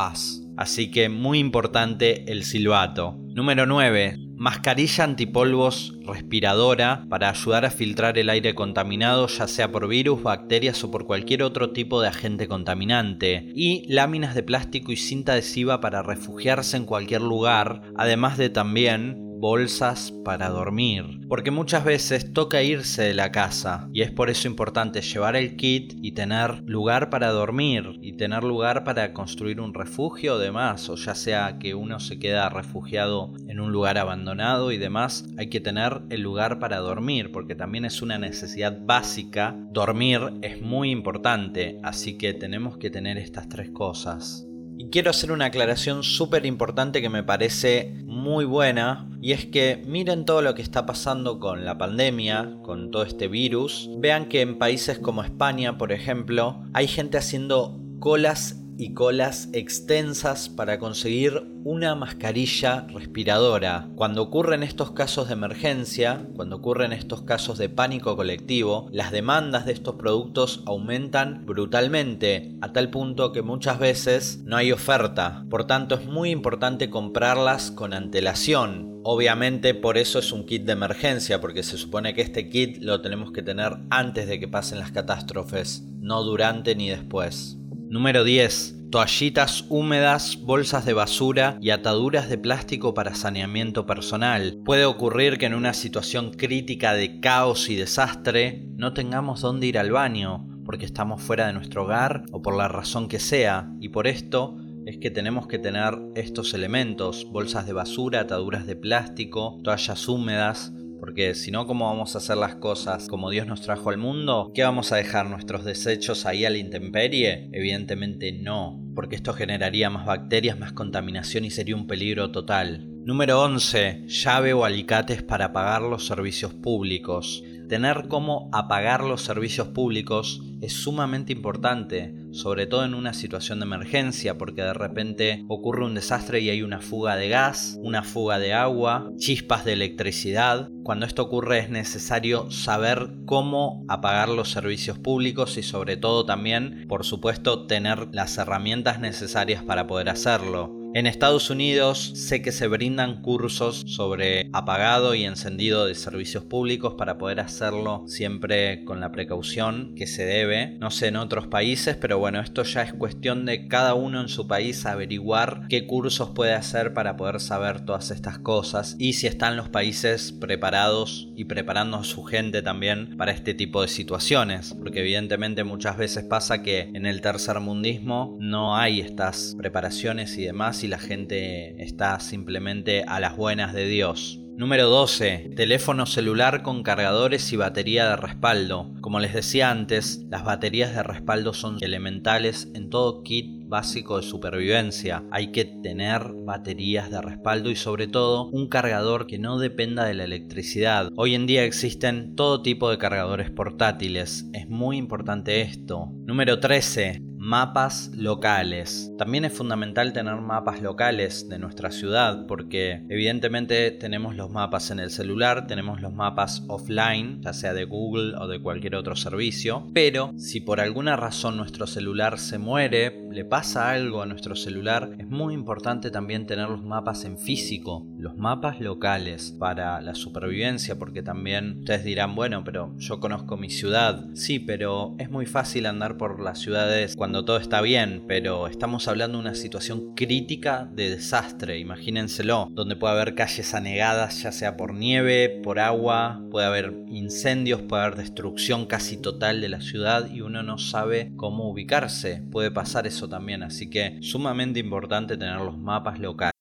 Así 0.58 0.92
que 0.92 1.10
muy 1.10 1.40
importante 1.40 2.32
el 2.32 2.44
silbato. 2.44 3.18
Número 3.34 3.66
9. 3.66 4.31
Mascarilla 4.42 5.04
antipolvos 5.04 5.94
respiradora 6.04 7.06
para 7.10 7.30
ayudar 7.30 7.64
a 7.64 7.70
filtrar 7.70 8.18
el 8.18 8.28
aire 8.28 8.56
contaminado 8.56 9.28
ya 9.28 9.48
sea 9.48 9.72
por 9.72 9.88
virus, 9.88 10.24
bacterias 10.24 10.84
o 10.84 10.90
por 10.90 11.06
cualquier 11.06 11.44
otro 11.44 11.70
tipo 11.74 12.02
de 12.02 12.08
agente 12.08 12.48
contaminante. 12.48 13.52
Y 13.54 13.86
láminas 13.88 14.34
de 14.34 14.42
plástico 14.42 14.92
y 14.92 14.96
cinta 14.96 15.34
adhesiva 15.34 15.80
para 15.80 16.02
refugiarse 16.02 16.76
en 16.76 16.86
cualquier 16.86 17.22
lugar, 17.22 17.84
además 17.96 18.40
de 18.40 18.50
también 18.50 19.30
bolsas 19.42 20.14
para 20.24 20.50
dormir. 20.50 21.20
Porque 21.28 21.50
muchas 21.50 21.84
veces 21.84 22.32
toca 22.32 22.62
irse 22.62 23.02
de 23.02 23.16
la 23.16 23.32
casa 23.32 23.90
y 23.92 24.02
es 24.02 24.12
por 24.12 24.30
eso 24.30 24.48
importante 24.48 25.02
llevar 25.02 25.36
el 25.36 25.56
kit 25.56 25.94
y 26.02 26.12
tener 26.12 26.62
lugar 26.66 27.10
para 27.10 27.32
dormir 27.32 27.98
y 28.02 28.14
tener 28.14 28.44
lugar 28.44 28.84
para 28.84 29.14
construir 29.14 29.60
un 29.60 29.74
refugio 29.74 30.36
o 30.36 30.38
demás. 30.38 30.90
O 30.90 30.96
ya 30.96 31.16
sea 31.16 31.58
que 31.58 31.74
uno 31.74 32.00
se 32.00 32.20
queda 32.20 32.50
refugiado 32.50 33.34
en 33.48 33.60
un 33.60 33.72
lugar 33.72 33.98
abandonado 33.98 34.31
y 34.72 34.78
demás, 34.78 35.26
hay 35.38 35.50
que 35.50 35.60
tener 35.60 36.02
el 36.10 36.22
lugar 36.22 36.60
para 36.60 36.78
dormir 36.78 37.32
porque 37.34 37.54
también 37.54 37.84
es 37.84 38.02
una 38.02 38.18
necesidad 38.18 38.78
básica. 38.82 39.56
Dormir 39.72 40.22
es 40.42 40.62
muy 40.62 40.90
importante, 40.90 41.80
así 41.84 42.18
que 42.18 42.34
tenemos 42.34 42.78
que 42.78 42.90
tener 42.90 43.18
estas 43.18 43.50
tres 43.50 43.72
cosas. 43.72 44.48
Y 44.78 44.90
quiero 44.90 45.10
hacer 45.10 45.34
una 45.34 45.46
aclaración 45.46 46.02
súper 46.02 46.46
importante 46.46 47.02
que 47.02 47.10
me 47.10 47.24
parece 47.24 47.94
muy 48.06 48.46
buena 48.46 49.10
y 49.22 49.34
es 49.34 49.46
que 49.46 49.84
miren 49.86 50.24
todo 50.24 50.42
lo 50.42 50.56
que 50.56 50.62
está 50.62 50.86
pasando 50.86 51.40
con 51.40 51.66
la 51.66 51.78
pandemia, 51.78 52.58
con 52.64 52.90
todo 52.90 53.04
este 53.04 53.28
virus. 53.28 53.90
Vean 53.98 54.30
que 54.30 54.42
en 54.42 54.58
países 54.58 54.98
como 54.98 55.24
España, 55.24 55.78
por 55.78 55.92
ejemplo, 55.92 56.64
hay 56.74 56.88
gente 56.88 57.18
haciendo 57.18 57.80
colas 58.00 58.61
y 58.82 58.96
colas 58.96 59.48
extensas 59.54 60.50
para 60.50 60.80
conseguir 60.80 61.44
una 61.64 61.94
mascarilla 61.94 62.88
respiradora. 62.92 63.88
Cuando 63.96 64.24
ocurren 64.24 64.64
estos 64.64 64.90
casos 64.90 65.28
de 65.28 65.34
emergencia, 65.34 66.26
cuando 66.36 66.56
ocurren 66.56 66.92
estos 66.92 67.22
casos 67.22 67.60
de 67.60 67.70
pánico 67.70 68.16
colectivo, 68.16 68.90
las 68.92 69.12
demandas 69.12 69.68
de 69.68 69.74
estos 69.74 69.98
productos 69.98 70.64
aumentan 70.66 71.46
brutalmente, 71.46 72.56
a 72.62 72.74
tal 72.74 72.90
punto 72.90 73.32
que 73.32 73.44
muchas 73.44 73.78
veces 73.78 74.40
no 74.46 74.58
hay 74.58 74.72
oferta. 74.72 75.46
Por 75.52 75.68
tanto, 75.68 75.94
es 75.94 76.08
muy 76.08 76.32
importante 76.32 76.90
comprarlas 76.90 77.70
con 77.70 77.94
antelación. 77.94 79.00
Obviamente 79.04 79.76
por 79.76 80.00
eso 80.00 80.18
es 80.18 80.32
un 80.32 80.48
kit 80.48 80.64
de 80.64 80.72
emergencia, 80.72 81.40
porque 81.40 81.62
se 81.62 81.78
supone 81.78 82.16
que 82.16 82.24
este 82.24 82.50
kit 82.50 82.82
lo 82.82 83.00
tenemos 83.02 83.32
que 83.32 83.44
tener 83.44 83.78
antes 83.92 84.28
de 84.28 84.40
que 84.40 84.48
pasen 84.48 84.80
las 84.80 84.92
catástrofes, 84.92 85.84
no 86.00 86.24
durante 86.24 86.76
ni 86.76 86.90
después. 86.90 87.61
Número 87.92 88.24
10 88.24 88.90
toallitas 88.90 89.66
húmedas, 89.68 90.40
bolsas 90.42 90.86
de 90.86 90.94
basura 90.94 91.58
y 91.60 91.72
ataduras 91.72 92.30
de 92.30 92.38
plástico 92.38 92.94
para 92.94 93.16
saneamiento 93.16 93.86
personal. 93.86 94.62
Puede 94.64 94.86
ocurrir 94.86 95.38
que 95.38 95.48
en 95.48 95.56
una 95.56 95.74
situación 95.74 96.32
crítica 96.32 96.94
de 96.94 97.20
caos 97.20 97.70
y 97.70 97.76
desastre 97.76 98.66
no 98.78 98.94
tengamos 98.94 99.42
dónde 99.42 99.68
ir 99.68 99.78
al 99.78 99.92
baño 99.92 100.48
porque 100.64 100.86
estamos 100.86 101.22
fuera 101.22 101.48
de 101.48 101.54
nuestro 101.54 101.84
hogar 101.84 102.24
o 102.32 102.42
por 102.42 102.56
la 102.56 102.70
razón 102.70 103.10
que 103.10 103.20
sea 103.20 103.70
y 103.82 103.90
por 103.90 104.08
esto 104.08 104.56
es 104.86 104.98
que 104.98 105.12
tenemos 105.12 105.48
que 105.48 105.60
tener 105.60 106.00
estos 106.16 106.54
elementos, 106.54 107.28
bolsas 107.30 107.66
de 107.68 107.74
basura, 107.74 108.22
ataduras 108.22 108.66
de 108.66 108.78
plástico, 108.78 109.60
toallas 109.66 110.08
húmedas, 110.08 110.72
porque 111.02 111.34
si 111.34 111.50
no, 111.50 111.66
¿cómo 111.66 111.88
vamos 111.88 112.14
a 112.14 112.20
hacer 112.20 112.38
las 112.38 112.56
cosas 112.58 113.08
como 113.08 113.32
Dios 113.32 113.48
nos 113.48 113.62
trajo 113.62 113.90
al 113.90 113.98
mundo? 113.98 114.52
¿Qué 114.54 114.62
vamos 114.62 114.92
a 114.92 114.98
dejar 114.98 115.28
nuestros 115.32 115.66
desechos 115.66 116.28
ahí 116.28 116.46
a 116.46 116.52
la 116.52 116.60
intemperie? 116.60 117.50
Evidentemente 117.54 118.32
no, 118.32 118.80
porque 118.94 119.16
esto 119.16 119.34
generaría 119.34 119.90
más 119.90 120.06
bacterias, 120.06 120.60
más 120.60 120.74
contaminación 120.74 121.44
y 121.44 121.50
sería 121.50 121.76
un 121.76 121.88
peligro 121.88 122.30
total. 122.30 122.88
Número 123.04 123.42
11. 123.42 124.04
Llave 124.06 124.54
o 124.54 124.64
alicates 124.64 125.24
para 125.24 125.46
apagar 125.46 125.82
los 125.82 126.06
servicios 126.06 126.54
públicos. 126.54 127.44
Tener 127.68 128.08
cómo 128.08 128.52
apagar 128.54 129.04
los 129.04 129.24
servicios 129.24 129.70
públicos 129.70 130.44
es 130.62 130.74
sumamente 130.74 131.34
importante, 131.34 132.14
sobre 132.32 132.68
todo 132.68 132.86
en 132.86 132.94
una 132.94 133.14
situación 133.14 133.60
de 133.60 133.66
emergencia, 133.66 134.38
porque 134.38 134.62
de 134.62 134.74
repente 134.74 135.44
ocurre 135.48 135.86
un 135.86 135.96
desastre 135.96 136.40
y 136.40 136.50
hay 136.50 136.62
una 136.62 136.82
fuga 136.82 137.16
de 137.16 137.30
gas, 137.30 137.78
una 137.82 138.04
fuga 138.04 138.40
de 138.40 138.54
agua, 138.54 139.12
chispas 139.18 139.66
de 139.66 139.74
electricidad. 139.74 140.70
Cuando 140.84 141.06
esto 141.06 141.24
ocurre 141.24 141.60
es 141.60 141.70
necesario 141.70 142.50
saber 142.52 143.12
cómo 143.26 143.86
apagar 143.88 144.30
los 144.30 144.52
servicios 144.52 145.00
públicos 145.00 145.58
y 145.58 145.64
sobre 145.64 145.98
todo 145.98 146.26
también, 146.26 146.86
por 146.88 147.06
supuesto, 147.06 147.66
tener 147.66 148.10
las 148.14 148.38
herramientas 148.38 149.00
necesarias 149.00 149.64
para 149.64 149.88
poder 149.88 150.10
hacerlo. 150.10 150.81
En 150.94 151.08
Estados 151.08 151.50
Unidos 151.50 152.12
sé 152.16 152.42
que 152.42 152.52
se 152.52 152.68
brindan 152.68 153.22
cursos 153.22 153.86
sobre 153.88 154.50
apagado 154.52 155.16
y 155.16 155.24
encendido 155.24 155.86
de 155.86 155.96
servicios 155.96 156.44
públicos 156.44 156.96
para 156.98 157.18
poder 157.18 157.40
hacerlo 157.40 158.04
siempre 158.08 158.84
con 158.84 159.00
la 159.00 159.14
precaución 159.14 159.96
que 159.96 160.06
se 160.06 160.26
debe. 160.26 160.76
No 160.82 160.92
sé 160.92 161.08
en 161.08 161.16
otros 161.16 161.48
países, 161.48 161.96
pero 161.96 162.20
bueno, 162.20 162.42
esto 162.42 162.64
ya 162.64 162.82
es 162.82 162.92
cuestión 162.94 163.46
de 163.46 163.70
cada 163.70 163.94
uno 163.94 164.20
en 164.20 164.28
su 164.28 164.48
país 164.48 164.86
averiguar 164.86 165.62
qué 165.70 165.88
cursos 165.88 166.32
puede 166.32 166.56
hacer 166.56 166.94
para 166.94 167.16
poder 167.16 167.40
saber 167.40 167.86
todas 167.86 168.12
estas 168.12 168.40
cosas 168.40 168.98
y 169.00 169.14
si 169.14 169.28
están 169.28 169.56
los 169.56 169.70
países 169.70 170.34
preparados 170.34 171.30
y 171.38 171.46
preparando 171.46 172.00
a 172.00 172.04
su 172.04 172.26
gente 172.26 172.62
también 172.62 173.16
para 173.16 173.32
este 173.32 173.54
tipo 173.54 173.82
de 173.82 173.88
situaciones. 173.88 174.74
Porque 174.74 175.00
evidentemente 175.00 175.64
muchas 175.64 175.96
veces 175.96 176.26
pasa 176.26 176.64
que 176.64 176.92
en 176.94 177.06
el 177.06 177.22
tercer 177.22 177.62
mundismo 177.62 178.36
no 178.42 178.76
hay 178.76 179.00
estas 179.00 179.56
preparaciones 179.58 180.38
y 180.38 180.44
demás 180.44 180.81
y 180.84 180.88
la 180.88 181.00
gente 181.00 181.82
está 181.84 182.20
simplemente 182.20 183.04
a 183.08 183.20
las 183.20 183.36
buenas 183.36 183.74
de 183.74 183.86
Dios. 183.88 184.42
Número 184.58 184.90
12. 184.90 185.54
Teléfono 185.56 186.06
celular 186.06 186.62
con 186.62 186.84
cargadores 186.84 187.52
y 187.52 187.58
batería 187.58 188.10
de 188.10 188.16
respaldo. 188.16 188.94
Como 189.02 189.20
les 189.20 189.34
decía 189.34 189.72
antes, 189.72 190.26
las 190.30 190.44
baterías 190.44 190.94
de 190.94 191.02
respaldo 191.04 191.54
son 191.54 191.78
elementales 191.82 192.70
en 192.76 192.90
todo 192.90 193.24
kit 193.24 193.68
básico 193.68 194.18
de 194.18 194.24
supervivencia. 194.24 195.24
Hay 195.32 195.52
que 195.52 195.66
tener 195.66 196.34
baterías 196.46 197.10
de 197.10 197.22
respaldo 197.22 197.72
y 197.72 197.76
sobre 197.76 198.08
todo 198.08 198.50
un 198.50 198.68
cargador 198.68 199.26
que 199.26 199.40
no 199.40 199.58
dependa 199.58 200.06
de 200.06 200.14
la 200.14 200.26
electricidad. 200.26 201.10
Hoy 201.16 201.34
en 201.34 201.48
día 201.48 201.64
existen 201.64 202.36
todo 202.36 202.62
tipo 202.62 202.92
de 202.92 202.98
cargadores 202.98 203.50
portátiles. 203.50 204.46
Es 204.54 204.70
muy 204.70 204.98
importante 204.98 205.62
esto. 205.62 206.12
Número 206.26 206.60
13 206.60 207.31
mapas 207.42 208.12
locales. 208.16 209.12
También 209.18 209.46
es 209.46 209.54
fundamental 209.54 210.14
tener 210.14 210.36
mapas 210.36 210.80
locales 210.80 211.50
de 211.50 211.58
nuestra 211.58 211.90
ciudad 211.90 212.46
porque 212.46 213.04
evidentemente 213.10 213.90
tenemos 213.90 214.36
los 214.36 214.52
mapas 214.52 214.92
en 214.92 215.00
el 215.00 215.10
celular, 215.10 215.66
tenemos 215.66 216.02
los 216.02 216.14
mapas 216.14 216.64
offline, 216.68 217.42
ya 217.42 217.54
sea 217.54 217.74
de 217.74 217.86
Google 217.86 218.36
o 218.38 218.48
de 218.48 218.62
cualquier 218.62 218.94
otro 218.94 219.16
servicio, 219.16 219.90
pero 219.92 220.34
si 220.38 220.62
por 220.62 220.80
alguna 220.80 221.16
razón 221.16 221.58
nuestro 221.58 221.88
celular 221.88 222.38
se 222.38 222.60
muere, 222.60 223.28
le 223.32 223.44
pasa 223.44 223.90
algo 223.90 224.22
a 224.22 224.28
nuestro 224.28 224.56
celular, 224.56 225.16
es 225.18 225.28
muy 225.28 225.56
importante 225.56 226.12
también 226.12 226.46
tener 226.46 226.70
los 226.70 226.84
mapas 226.84 227.26
en 227.26 227.40
físico, 227.40 228.06
los 228.20 228.38
mapas 228.38 228.80
locales 228.80 229.52
para 229.58 230.00
la 230.02 230.14
supervivencia 230.14 231.00
porque 231.00 231.24
también 231.24 231.80
ustedes 231.80 232.04
dirán, 232.04 232.36
bueno, 232.36 232.64
pero 232.64 232.96
yo 233.00 233.20
conozco 233.20 233.58
mi 233.58 233.72
ciudad. 233.72 234.28
Sí, 234.36 234.60
pero 234.60 235.16
es 235.18 235.32
muy 235.32 235.48
fácil 235.48 235.88
andar 235.88 236.18
por 236.18 236.40
las 236.40 236.60
ciudades 236.60 237.16
cuando 237.16 237.31
cuando 237.32 237.46
todo 237.46 237.60
está 237.60 237.80
bien, 237.80 238.26
pero 238.28 238.68
estamos 238.68 239.08
hablando 239.08 239.38
de 239.38 239.44
una 239.46 239.56
situación 239.56 240.16
crítica 240.16 240.90
de 240.92 241.12
desastre, 241.12 241.80
imagínenselo, 241.80 242.68
donde 242.72 242.98
puede 242.98 243.14
haber 243.14 243.36
calles 243.36 243.74
anegadas, 243.74 244.44
ya 244.44 244.52
sea 244.52 244.76
por 244.76 244.94
nieve, 244.94 245.62
por 245.64 245.80
agua, 245.80 246.44
puede 246.52 246.66
haber 246.66 246.94
incendios, 247.08 247.84
puede 247.84 248.04
haber 248.04 248.18
destrucción 248.18 248.86
casi 248.86 249.16
total 249.16 249.62
de 249.62 249.70
la 249.70 249.80
ciudad 249.80 250.30
y 250.30 250.42
uno 250.42 250.62
no 250.62 250.78
sabe 250.78 251.32
cómo 251.38 251.70
ubicarse. 251.70 252.44
Puede 252.52 252.70
pasar 252.70 253.08
eso 253.08 253.30
también, 253.30 253.64
así 253.64 253.90
que 253.90 254.18
sumamente 254.22 254.82
importante 254.82 255.38
tener 255.38 255.62
los 255.62 255.78
mapas 255.78 256.20
locales. 256.20 256.61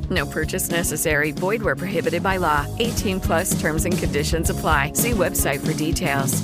No 0.11 0.25
purchase 0.25 0.69
necessary. 0.69 1.31
Void 1.31 1.63
where 1.63 1.75
prohibited 1.75 2.21
by 2.21 2.37
law. 2.37 2.65
18 2.79 3.19
plus 3.21 3.59
terms 3.59 3.85
and 3.85 3.97
conditions 3.97 4.49
apply. 4.49 4.91
See 4.93 5.11
website 5.11 5.59
for 5.59 5.73
details. 5.73 6.43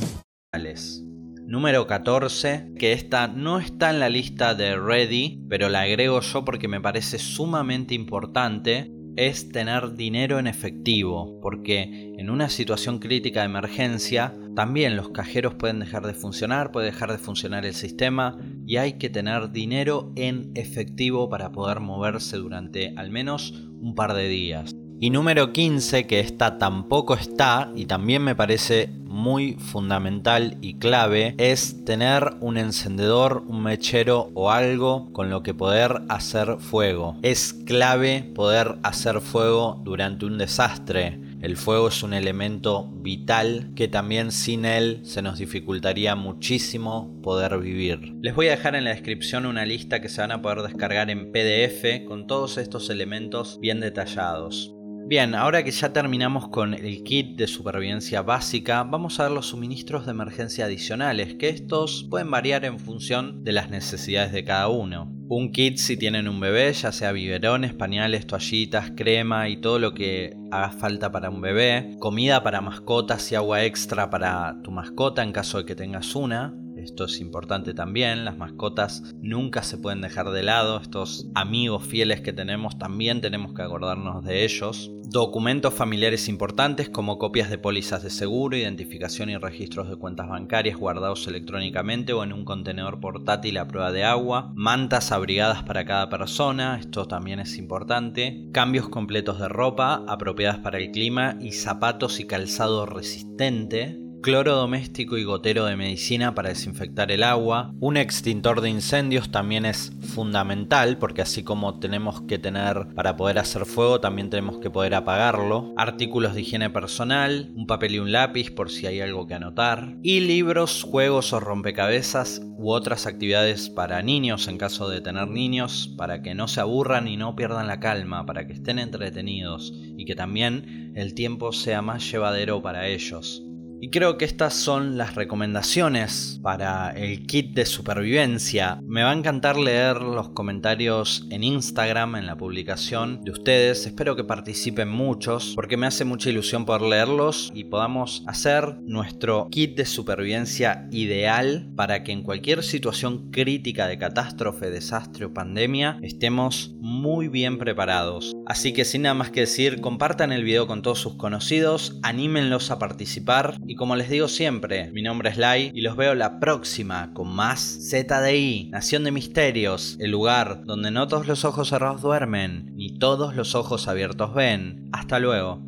Número 1.46 1.88
14, 1.88 2.74
que 2.78 2.92
esta 2.92 3.28
no 3.28 3.60
está 3.60 3.90
en 3.90 4.00
la 4.00 4.10
lista 4.10 4.54
de 4.54 4.76
Ready, 4.76 5.46
pero 5.48 5.70
la 5.70 5.82
agrego 5.82 6.20
yo 6.20 6.44
porque 6.44 6.68
me 6.68 6.82
parece 6.82 7.20
sumamente 7.20 7.94
importante 7.94 8.92
es 9.18 9.50
tener 9.50 9.96
dinero 9.96 10.40
en 10.40 10.48
efectivo, 10.48 11.40
porque 11.42 12.14
en 12.18 12.30
una 12.30 12.50
situación 12.50 13.00
crítica 13.00 13.42
de 13.42 13.48
emergencia 13.48 14.34
también 14.56 14.96
los 14.96 15.10
cajeros 15.10 15.56
pueden 15.56 15.80
dejar 15.80 16.06
de 16.06 16.14
funcionar, 16.14 16.72
puede 16.72 16.88
dejar 16.88 17.12
de 17.12 17.18
funcionar 17.18 17.66
el 17.66 17.74
sistema 17.74 18.40
y 18.66 18.78
hay 18.78 18.94
que 18.94 19.10
tener 19.10 19.52
dinero 19.52 20.14
en 20.16 20.52
efectivo 20.56 21.30
para 21.30 21.52
poder 21.52 21.80
moverse 21.80 22.38
durante 22.38 22.94
al 22.96 23.12
menos 23.12 23.52
un 23.82 23.96
par 23.96 24.14
de 24.14 24.30
días. 24.30 24.76
Y 25.00 25.12
número 25.12 25.54
15, 25.54 26.08
que 26.08 26.20
esta 26.20 26.58
tampoco 26.58 27.14
está 27.14 27.72
y 27.76 27.86
también 27.86 28.24
me 28.24 28.36
parece 28.36 28.90
muy 29.06 29.54
fundamental 29.54 30.58
y 30.62 30.76
clave, 30.76 31.36
es 31.38 31.86
tener 31.86 32.36
un 32.40 32.58
encendedor, 32.58 33.44
un 33.48 33.62
mechero 33.62 34.32
o 34.34 34.50
algo 34.50 35.12
con 35.14 35.30
lo 35.30 35.44
que 35.44 35.54
poder 35.54 36.02
hacer 36.10 36.58
fuego. 36.60 37.18
Es 37.22 37.54
clave 37.54 38.32
poder 38.36 38.78
hacer 38.82 39.22
fuego 39.22 39.82
durante 39.84 40.26
un 40.26 40.40
desastre. 40.40 41.20
El 41.42 41.58
fuego 41.58 41.90
es 41.90 42.02
un 42.02 42.16
elemento 42.16 42.90
vital 42.92 43.72
que 43.76 43.88
también 43.88 44.32
sin 44.32 44.66
él 44.66 45.02
se 45.04 45.22
nos 45.22 45.38
dificultaría 45.38 46.16
muchísimo 46.16 47.22
poder 47.22 47.60
vivir. 47.60 48.16
Les 48.22 48.34
voy 48.34 48.48
a 48.48 48.52
dejar 48.52 48.76
en 48.76 48.84
la 48.84 48.90
descripción 48.92 49.46
una 49.46 49.66
lista 49.66 50.02
que 50.02 50.10
se 50.10 50.22
van 50.22 50.32
a 50.32 50.42
poder 50.42 50.64
descargar 50.64 51.12
en 51.12 51.32
PDF 51.32 52.06
con 52.08 52.26
todos 52.26 52.58
estos 52.58 52.90
elementos 52.90 53.60
bien 53.62 53.80
detallados. 53.80 54.77
Bien, 55.08 55.36
ahora 55.36 55.64
que 55.64 55.72
ya 55.72 55.94
terminamos 55.94 56.50
con 56.50 56.74
el 56.74 57.02
kit 57.02 57.38
de 57.38 57.48
supervivencia 57.48 58.24
básica, 58.24 58.84
vamos 58.84 59.18
a 59.18 59.24
ver 59.24 59.32
los 59.32 59.46
suministros 59.46 60.06
de 60.06 60.12
emergencia 60.12 60.66
adicionales, 60.66 61.36
que 61.36 61.48
estos 61.48 62.06
pueden 62.10 62.30
variar 62.30 62.66
en 62.66 62.78
función 62.78 63.46
de 63.46 63.54
las 63.54 63.70
necesidades 63.70 64.34
de 64.34 64.44
cada 64.44 64.68
uno. 64.68 65.10
Un 65.30 65.54
kit 65.54 65.78
si 65.78 65.96
tienen 65.96 66.28
un 66.28 66.42
bebé, 66.42 66.74
ya 66.74 66.92
sea 66.92 67.14
biberones, 67.14 67.74
pañales, 67.74 68.28
toallitas, 68.28 68.92
crema 68.98 69.48
y 69.48 69.62
todo 69.62 69.80
lo 69.80 69.94
que 69.94 70.36
haga 70.52 70.72
falta 70.72 71.10
para 71.10 71.30
un 71.30 71.40
bebé. 71.40 71.96
Comida 72.00 72.44
para 72.44 72.60
mascotas 72.60 73.32
y 73.32 73.36
agua 73.36 73.64
extra 73.64 74.10
para 74.10 74.58
tu 74.62 74.72
mascota 74.72 75.24
en 75.24 75.32
caso 75.32 75.60
de 75.60 75.66
que 75.66 75.76
tengas 75.76 76.16
una. 76.16 76.54
Esto 76.88 77.04
es 77.04 77.20
importante 77.20 77.74
también, 77.74 78.24
las 78.24 78.38
mascotas 78.38 79.14
nunca 79.22 79.62
se 79.62 79.78
pueden 79.78 80.00
dejar 80.00 80.32
de 80.32 80.42
lado, 80.42 80.80
estos 80.80 81.28
amigos 81.36 81.84
fieles 81.86 82.22
que 82.22 82.32
tenemos 82.32 82.80
también 82.80 83.20
tenemos 83.20 83.54
que 83.54 83.62
acordarnos 83.62 84.24
de 84.24 84.46
ellos. 84.46 84.90
Documentos 85.04 85.74
familiares 85.74 86.30
importantes 86.30 86.90
como 86.90 87.20
copias 87.20 87.50
de 87.50 87.58
pólizas 87.58 88.04
de 88.04 88.10
seguro, 88.10 88.56
identificación 88.56 89.30
y 89.30 89.36
registros 89.36 89.90
de 89.90 89.98
cuentas 89.98 90.30
bancarias 90.30 90.78
guardados 90.78 91.28
electrónicamente 91.28 92.14
o 92.14 92.24
en 92.24 92.32
un 92.32 92.46
contenedor 92.46 93.02
portátil 93.02 93.58
a 93.58 93.68
prueba 93.68 93.92
de 93.92 94.06
agua. 94.06 94.54
Mantas 94.56 95.12
abrigadas 95.12 95.64
para 95.64 95.86
cada 95.86 96.10
persona, 96.10 96.80
esto 96.80 97.06
también 97.06 97.42
es 97.42 97.58
importante. 97.58 98.48
Cambios 98.54 98.88
completos 98.88 99.40
de 99.40 99.50
ropa 99.50 100.06
apropiadas 100.08 100.60
para 100.60 100.78
el 100.78 100.92
clima 100.92 101.38
y 101.42 101.52
zapatos 101.52 102.22
y 102.22 102.28
calzado 102.28 102.86
resistente 102.86 104.07
cloro 104.28 104.58
doméstico 104.58 105.18
y 105.18 105.24
gotero 105.24 105.64
de 105.64 105.78
medicina 105.78 106.36
para 106.36 106.50
desinfectar 106.50 107.14
el 107.14 107.24
agua. 107.24 107.74
Un 107.80 107.96
extintor 107.96 108.60
de 108.60 108.70
incendios 108.70 109.32
también 109.32 109.66
es 109.66 109.94
fundamental 110.14 110.98
porque 110.98 111.22
así 111.22 111.44
como 111.44 111.80
tenemos 111.80 112.24
que 112.24 112.38
tener 112.38 112.88
para 112.94 113.16
poder 113.16 113.40
hacer 113.40 113.66
fuego, 113.66 114.02
también 114.02 114.30
tenemos 114.30 114.58
que 114.60 114.70
poder 114.70 114.96
apagarlo. 114.96 115.74
Artículos 115.78 116.36
de 116.36 116.42
higiene 116.42 116.70
personal, 116.70 117.54
un 117.56 117.68
papel 117.68 117.96
y 117.96 118.00
un 118.00 118.12
lápiz 118.12 118.52
por 118.52 118.70
si 118.70 118.86
hay 118.86 119.00
algo 119.00 119.28
que 119.28 119.36
anotar. 119.36 119.96
Y 120.04 120.20
libros, 120.20 120.84
juegos 120.84 121.32
o 121.32 121.40
rompecabezas 121.40 122.42
u 122.58 122.72
otras 122.72 123.08
actividades 123.08 123.70
para 123.70 124.02
niños 124.02 124.50
en 124.50 124.58
caso 124.58 124.90
de 124.90 125.00
tener 125.00 125.30
niños, 125.30 125.96
para 125.98 126.22
que 126.22 126.36
no 126.36 126.50
se 126.50 126.60
aburran 126.60 127.08
y 127.08 127.16
no 127.16 127.38
pierdan 127.38 127.68
la 127.68 127.80
calma, 127.80 128.26
para 128.26 128.46
que 128.46 128.52
estén 128.52 128.78
entretenidos 128.78 129.72
y 129.74 130.04
que 130.04 130.16
también 130.16 130.92
el 130.98 131.14
tiempo 131.14 131.54
sea 131.54 131.82
más 131.82 132.12
llevadero 132.12 132.62
para 132.62 132.90
ellos. 132.90 133.47
Y 133.80 133.92
creo 133.92 134.18
que 134.18 134.26
estas 134.26 134.56
son 134.56 134.98
las 134.98 135.14
recomendaciones 135.14 136.40
para 136.42 136.90
el 136.92 137.28
kit 137.28 137.54
de 137.54 137.68
supervivencia. 137.68 138.80
Me 138.84 139.04
va 139.04 139.12
a 139.12 139.16
encantar 139.16 139.56
leer 139.56 140.02
los 140.02 140.30
comentarios 140.30 141.28
en 141.30 141.44
Instagram, 141.44 142.16
en 142.16 142.26
la 142.26 142.38
publicación 142.38 143.24
de 143.24 143.32
ustedes. 143.32 143.86
Espero 143.86 144.16
que 144.16 144.24
participen 144.24 144.90
muchos, 144.90 145.54
porque 145.54 145.78
me 145.78 145.86
hace 145.86 146.06
mucha 146.06 146.32
ilusión 146.32 146.66
poder 146.66 146.82
leerlos 146.82 147.52
y 147.54 147.66
podamos 147.66 148.24
hacer 148.26 148.78
nuestro 148.82 149.48
kit 149.52 149.78
de 149.78 149.86
supervivencia 149.86 150.88
ideal 150.92 151.70
para 151.76 152.04
que 152.04 152.14
en 152.14 152.24
cualquier 152.24 152.64
situación 152.64 153.30
crítica 153.30 153.88
de 153.88 154.00
catástrofe, 154.00 154.72
desastre 154.72 155.26
o 155.26 155.34
pandemia 155.36 156.00
estemos 156.02 156.74
muy 156.80 157.28
bien 157.28 157.60
preparados. 157.60 158.34
Así 158.48 158.74
que 158.74 158.86
sin 158.86 159.04
nada 159.04 159.14
más 159.14 159.30
que 159.30 159.42
decir, 159.42 159.82
compartan 159.82 160.32
el 160.32 160.44
video 160.44 160.66
con 160.66 160.82
todos 160.82 161.00
sus 161.00 161.14
conocidos, 161.14 162.00
anímenlos 162.02 162.72
a 162.72 162.80
participar 162.80 163.60
y 163.68 163.76
como 163.76 163.96
les 163.96 164.10
digo 164.10 164.30
siempre, 164.30 164.90
mi 164.92 165.02
nombre 165.02 165.30
es 165.30 165.38
Lai 165.38 165.72
y 165.74 165.82
los 165.82 165.98
veo 165.98 166.16
la 166.16 166.40
próxima 166.40 167.12
con 167.14 167.28
más 167.28 167.60
ZDI, 167.90 168.70
Nación 168.72 169.04
de 169.04 169.12
Misterios, 169.12 169.98
el 170.00 170.12
lugar 170.12 170.64
donde 170.64 170.90
no 170.90 171.08
todos 171.08 171.28
los 171.28 171.44
ojos 171.44 171.70
cerrados 171.70 172.02
duermen, 172.02 172.76
ni 172.78 172.98
todos 172.98 173.36
los 173.36 173.56
ojos 173.56 173.88
abiertos 173.88 174.34
ven. 174.34 174.90
Hasta 174.94 175.20
luego. 175.20 175.68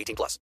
18 0.01 0.15
plus. 0.15 0.39